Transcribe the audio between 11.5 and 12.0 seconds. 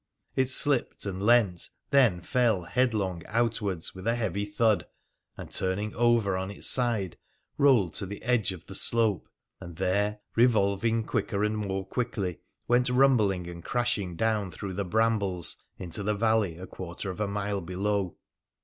more